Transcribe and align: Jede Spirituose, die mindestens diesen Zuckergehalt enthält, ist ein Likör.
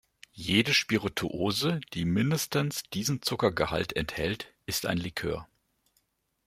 Jede 0.33 0.73
Spirituose, 0.73 1.79
die 1.93 2.05
mindestens 2.05 2.81
diesen 2.91 3.21
Zuckergehalt 3.21 3.93
enthält, 3.95 4.51
ist 4.65 4.87
ein 4.87 4.97
Likör. 4.97 5.47